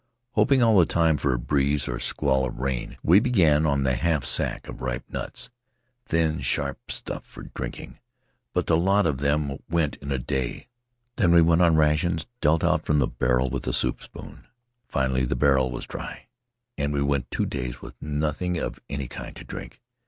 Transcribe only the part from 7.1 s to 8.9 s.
stuff for drinking, but the